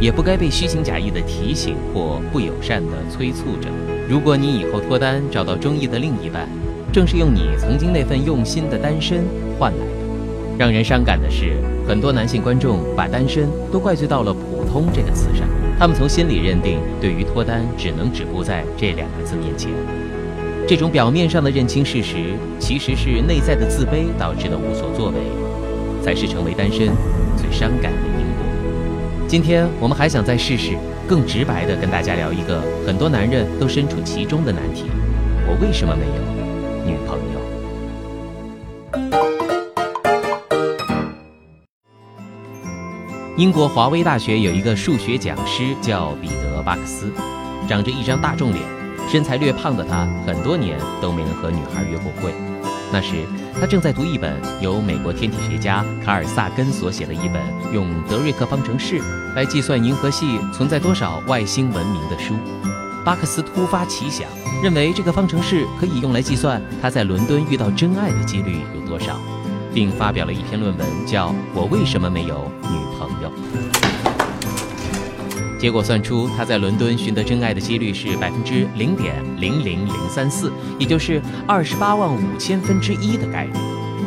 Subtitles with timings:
[0.00, 3.68] 也不该被虚情假意的提醒或不友善的催促着。
[4.08, 6.48] 如果你以后脱单，找到中意的另一半，
[6.92, 9.24] 正是用你曾经那份用心的单身
[9.58, 9.92] 换来的。
[10.58, 15.46] 让人伤感的是，很多男性观众把单身都怪罪到了“普通”这个词上。
[15.78, 19.70] 他们从心里认定，对于脱单只能止步在这两个字面前。
[20.66, 22.16] 这种表面上的认清事实，
[22.58, 25.16] 其实是内在的自卑导致的无所作为，
[26.02, 26.88] 才是成为单身
[27.36, 28.17] 最伤感的。
[29.28, 30.74] 今天我们还想再试试，
[31.06, 34.84] 更直白的跟大家聊一个很多男人都身处其中的难题：
[35.46, 36.22] 我为什么没有
[36.86, 37.38] 女朋友？
[43.36, 47.12] 英国华威大学有一个数学讲师叫彼得·巴克斯，
[47.68, 48.64] 长着一张大众脸，
[49.10, 52.32] 身材略胖的他，很多年都没能和女孩约过会。
[52.92, 53.26] 那时，
[53.60, 59.00] 他正在读一本由美国天体学家卡尔·萨根所写的一本用德瑞克方程式
[59.36, 62.34] 来计算银河系存在多少外星文明的书。
[63.04, 64.26] 巴克斯突发奇想，
[64.62, 69.18] 认为这个方程式可以用来计算他在伦敦遇到真爱的几率有多少。
[69.74, 73.30] 并发表了一篇论文，叫《我为什么没有女朋友》。
[75.58, 83.52] 结果算出他在伦敦寻得真爱的几率是百分之零点零零零三四，也就是二十八万五千分之一的概率。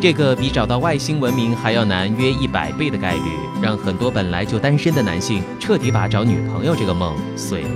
[0.00, 3.20] 这个比找到外星文明还要难约一百倍的概率，
[3.60, 7.70] 让很多本来就单身的男性彻底把找女朋友这个梦碎了。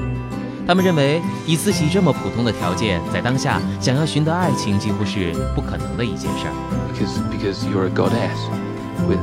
[0.67, 6.55] 他们认为，以自己这么普通的条件，在当下想要寻得爱情，几乎是不可能的一件事儿。
[6.95, 8.39] Because because you're a goddess
[9.07, 9.21] with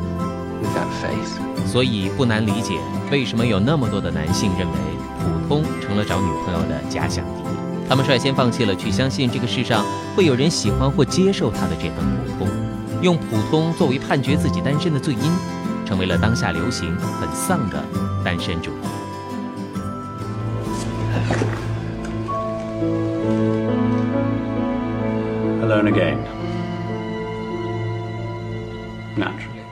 [0.61, 1.39] with that face。
[1.65, 2.75] 所以不难理解，
[3.11, 4.73] 为什么有那么多的男性认为
[5.19, 7.43] 普通成了找女朋友的假想敌。
[7.89, 9.85] 他们率先放弃了去相信这个世上
[10.15, 11.97] 会有人喜欢或接受他的这份
[12.37, 12.47] 普通，
[13.01, 15.29] 用普通作为判决自己单身的罪因，
[15.85, 17.83] 成为了当下流行很丧的
[18.23, 18.75] 单身主义。
[25.61, 26.17] Alone again.
[29.17, 29.65] Naturally.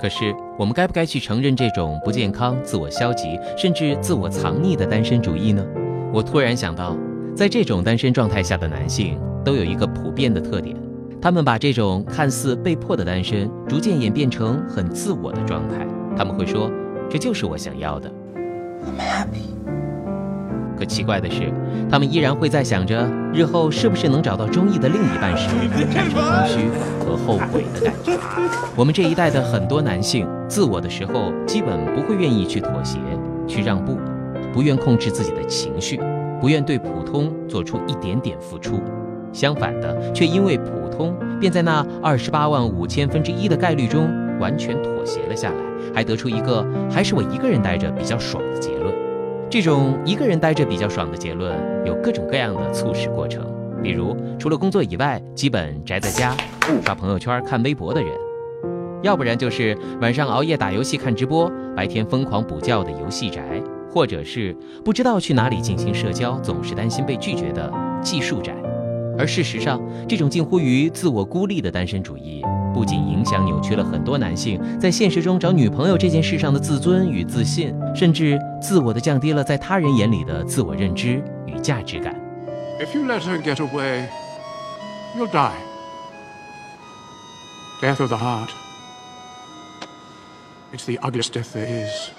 [0.00, 5.64] 可是，我们该不该去承认这种不健康、自我消极，甚至自我藏匿的单身主义呢？
[6.12, 6.94] 我突然想到，
[7.34, 10.76] 在这种单身状态下的男性都有一个普遍的特点：
[11.18, 15.86] 他们把这种看似被迫的单身，逐渐演变成很自我的状态。
[16.14, 16.70] 他们会说
[17.08, 18.12] ：“这就是我想要的。”
[18.84, 19.79] I'm happy.
[20.80, 21.52] 可奇怪的是，
[21.90, 25.46] 他们依然会在想着日后是不是能找到中意的另一半时，
[25.92, 26.70] 产生空虚
[27.04, 28.18] 和后悔的感觉。
[28.74, 32.98] 我们这一代的很多男性，自我的时候基本不会愿意去妥协、
[33.46, 33.98] 去让步，
[34.54, 36.00] 不愿控制自己的情绪，
[36.40, 38.80] 不愿对普通做出一点点付出。
[39.34, 44.08] 相反的，却因为普通，便在那二十八万五千分之一的概率中
[44.38, 45.56] 完全妥协了下来，
[45.94, 49.09] 还得出一个还是我一个人待着比较爽的结论。
[49.50, 53.44] 这种一个人待着比较爽的结论，有各种各样的促使过程。
[53.82, 56.36] 比如，除了工作以外，基本宅在家
[56.84, 58.12] 刷朋友圈、看微博的人；
[59.02, 63.42] 要不然就是晚上熬夜打游戏、看直播，白天疯狂补觉的游戏宅；
[63.90, 68.54] 或者是不知道去哪里进行社交，总是担心被拒绝的技术宅。
[69.18, 72.40] 而事实上，这种近乎于自我孤立的单身主义。
[72.72, 82.14] 不仅影响扭曲了很多男性在现实中找女朋友这件事上的自尊与自信，甚至自我的降低了在他人眼里的自我认知与价值感。
[82.80, 84.06] If you let her get away,
[85.16, 85.56] you'll die.
[87.82, 88.50] Death of the heart.
[90.72, 92.10] It's the ugliest death there is.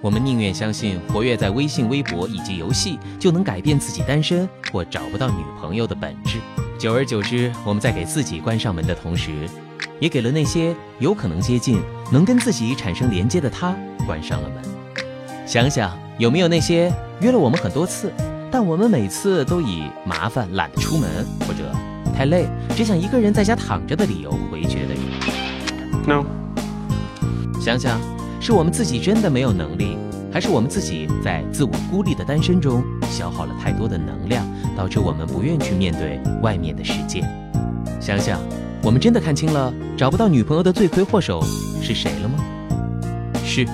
[0.00, 6.38] 我们宁愿相信活跃在微信、微博以及游戏就能改变自己单身或找不到女朋友的本质。
[6.82, 9.48] 久而久之，我们在给自己关上门的同时，
[10.00, 11.80] 也给了那些有可能接近、
[12.10, 13.72] 能跟自己产生连接的他
[14.04, 14.64] 关上了门。
[15.46, 18.12] 想想有没有那些约了我们很多次，
[18.50, 21.08] 但我们每次都以麻烦、懒得出门
[21.46, 21.72] 或者
[22.16, 25.04] 太累、只想一个人在家躺着的理由回绝的人
[26.04, 26.24] ？No。
[27.60, 28.00] 想想，
[28.40, 29.96] 是我们自己真的没有能力，
[30.32, 34.46] 还是我们自己在自我孤立的单身中消耗了太多的能量？
[34.74, 37.22] 导致我们不愿去面对外面的世界。
[38.00, 38.40] 想想，
[38.82, 41.42] 我们真的看清了找不到女朋友的罪魁祸首
[41.82, 42.38] 是谁了吗？
[43.44, 43.66] 是，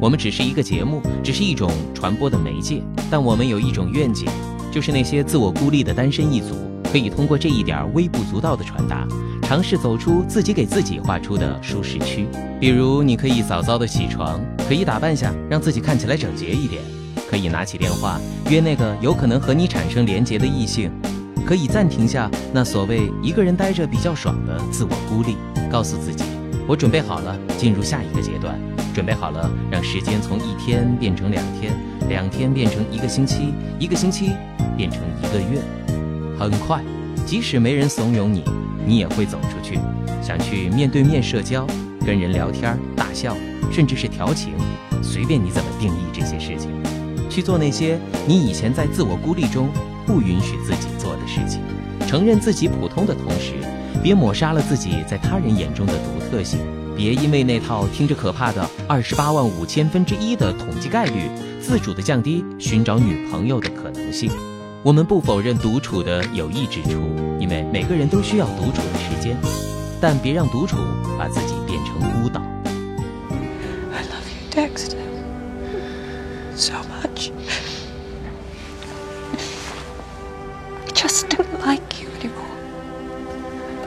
[0.00, 4.26] 我们只是一个节目，只是一种传播的媒介，但我们有一种愿景，
[4.72, 6.56] 就是那些自我孤立的单身一族，
[6.90, 9.06] 可以通过这一点微不足道的传达，
[9.42, 12.26] 尝试走出自己给自己画出的舒适区。
[12.58, 16.82] 比如，你可以早早的起床，可以打扮下，让自己看起来整洁一点，
[17.30, 18.18] 可以拿起电话
[18.50, 20.90] 约那个有可能和你产生连结的异性，
[21.44, 25.36] 可以暂停下那所谓一个人待着比较爽的自我孤立，
[25.70, 26.24] 告诉自己，
[26.66, 28.58] 我准备好了，进入下一个阶段。
[28.94, 31.72] 准备好了，让时间从一天变成两天，
[32.08, 34.32] 两天变成一个星期，一个星期
[34.76, 35.62] 变成一个月。
[36.38, 36.80] 很快，
[37.26, 38.44] 即使没人怂恿你，
[38.86, 39.78] 你也会走出去，
[40.22, 41.66] 想去面对面社交，
[42.06, 43.36] 跟人聊天、大笑，
[43.72, 44.52] 甚至是调情，
[45.02, 46.70] 随便你怎么定义这些事情，
[47.28, 49.68] 去做那些你以前在自我孤立中
[50.06, 51.60] 不允许自己做的事情。
[52.06, 53.54] 承认自己普通的同时，
[54.02, 56.60] 别抹杀了自己在他人眼中的独特性。
[56.96, 61.28] 别因为那套听着可怕的二十八万五千分之一的统计概率，
[61.60, 64.30] 自主的降低寻找女朋友的可能性。
[64.88, 69.36] 我们不否认独处的有益之处，因为每个人都需要独处的时间，
[70.00, 70.78] 但别让独处
[71.18, 72.40] 把自己变成孤岛。
[73.92, 74.96] I love you, Dexter,
[76.56, 77.30] so much.
[80.86, 82.56] I just don't like you anymore.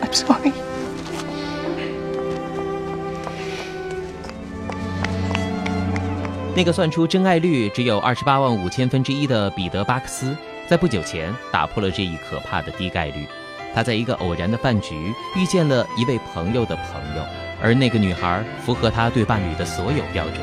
[0.03, 0.53] I'm sorry.
[6.55, 10.37] 那个算出真爱率只有二十八万五千分之一的彼得·巴克斯，
[10.71, 13.27] 在不久前打破了这一可怕的低概率。
[13.75, 17.25] 他在一个偶然的饭局遇见了一位朋友的朋友，
[17.61, 20.37] 而那个女孩符合他对伴侣的所有标准。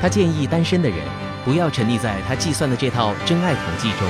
[0.00, 1.00] 他建议单身的人
[1.44, 4.06] 不要沉溺在他计算的这套真爱统计中，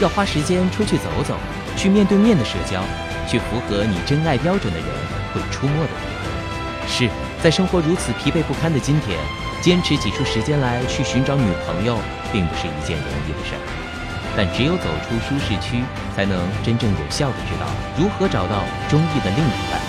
[0.00, 1.36] 要花时间出去走走，
[1.76, 2.82] 去面对面的社交，
[3.28, 4.88] 去符合你真爱标准的人
[5.32, 5.94] 会出没的地
[6.24, 6.88] 方。
[6.88, 7.08] 是
[7.40, 9.16] 在生活如此疲惫不堪的今天。
[9.62, 11.98] 坚持挤出时间来去寻找女朋友，
[12.32, 13.79] 并不是一件容易的事儿。
[14.36, 15.82] 但只有走出舒适区，
[16.14, 17.66] 才能真正有效的知道
[17.98, 19.80] 如何找到中意的另一半。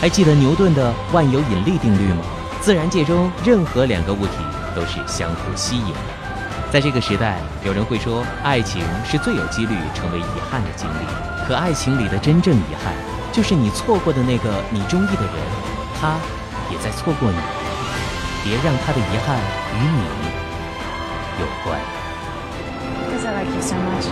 [0.00, 2.24] 还记得牛顿的万有引力定律吗？
[2.60, 4.36] 自然界中任何两个物体
[4.74, 6.00] 都是相互吸引的。
[6.70, 11.46] 在这个时代，有人会说爱情是最有几率成为遗憾的经历。
[11.46, 12.94] 可爱情里的真正遗憾，
[13.32, 15.34] 就是你错过的那个你中意的人，
[16.00, 16.16] 他
[16.70, 17.38] 也在错过你。
[18.42, 19.36] 别让他的遗憾
[19.74, 20.02] 与你
[21.40, 21.99] 有关。
[23.40, 24.04] Like you so much.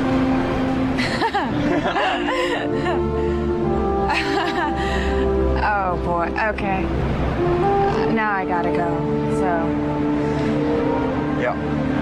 [5.63, 6.33] oh boy.
[6.49, 6.83] Okay.
[8.15, 8.89] Now I gotta go.
[9.35, 9.67] So.
[11.43, 11.53] Yeah,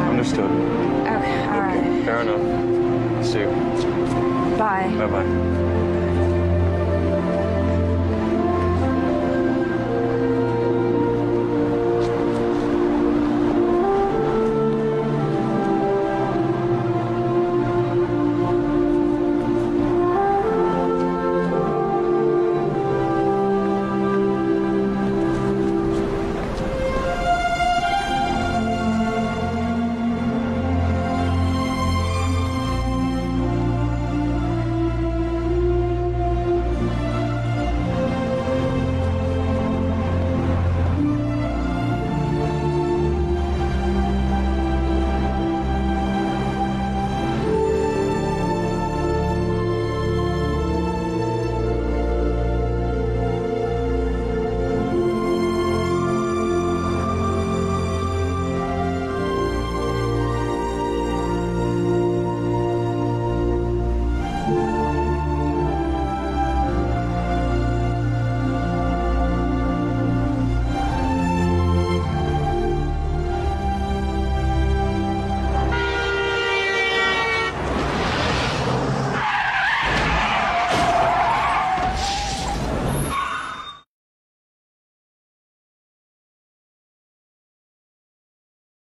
[0.08, 0.44] understood.
[0.44, 1.46] Okay.
[1.48, 1.78] All right.
[1.78, 3.26] Okay, fair enough.
[3.26, 3.50] See you.
[4.56, 4.94] Bye.
[4.96, 5.26] Bye bye.